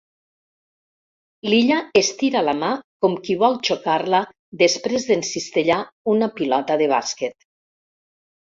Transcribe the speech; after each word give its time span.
L'Illa 1.49 1.77
estira 2.01 2.41
la 2.47 2.55
mà 2.63 2.71
com 3.05 3.17
qui 3.27 3.37
vol 3.43 3.59
xocar-la 3.69 4.23
després 4.63 5.07
d'encistellar 5.11 5.79
una 6.15 6.31
pilota 6.41 6.83
de 6.85 6.89
bàsquet. 6.95 7.51